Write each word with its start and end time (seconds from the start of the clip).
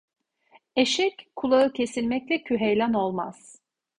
Eşek, 0.75 1.29
kulağı 1.35 1.73
kesilmekle 1.73 2.43
küheylan 2.43 2.93
olmaz. 2.93 3.61